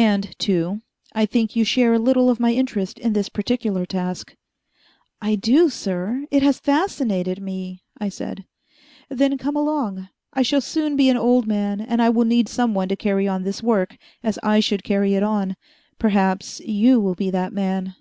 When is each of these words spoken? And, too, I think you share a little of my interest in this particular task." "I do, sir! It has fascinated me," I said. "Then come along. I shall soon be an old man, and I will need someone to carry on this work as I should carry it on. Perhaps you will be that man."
And, 0.00 0.34
too, 0.38 0.80
I 1.12 1.26
think 1.26 1.54
you 1.54 1.62
share 1.62 1.92
a 1.92 1.98
little 1.98 2.30
of 2.30 2.40
my 2.40 2.54
interest 2.54 2.98
in 2.98 3.12
this 3.12 3.28
particular 3.28 3.84
task." 3.84 4.34
"I 5.20 5.34
do, 5.34 5.68
sir! 5.68 6.24
It 6.30 6.42
has 6.42 6.58
fascinated 6.58 7.42
me," 7.42 7.82
I 8.00 8.08
said. 8.08 8.46
"Then 9.10 9.36
come 9.36 9.56
along. 9.56 10.08
I 10.32 10.40
shall 10.40 10.62
soon 10.62 10.96
be 10.96 11.10
an 11.10 11.18
old 11.18 11.46
man, 11.46 11.82
and 11.82 12.00
I 12.00 12.08
will 12.08 12.24
need 12.24 12.48
someone 12.48 12.88
to 12.88 12.96
carry 12.96 13.28
on 13.28 13.42
this 13.42 13.62
work 13.62 13.98
as 14.22 14.38
I 14.42 14.60
should 14.60 14.84
carry 14.84 15.12
it 15.12 15.22
on. 15.22 15.54
Perhaps 15.98 16.60
you 16.60 16.98
will 16.98 17.14
be 17.14 17.28
that 17.28 17.52
man." 17.52 17.94